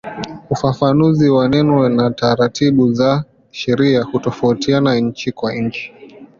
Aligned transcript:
Ufafanuzi 0.49 1.29
wa 1.29 1.49
neno 1.49 1.89
na 1.89 2.11
taratibu 2.11 2.93
za 2.93 3.23
sheria 3.51 4.03
hutofautiana 4.03 4.95
nchi 4.95 5.31
kwa 5.31 5.53
nchi. 5.53 5.93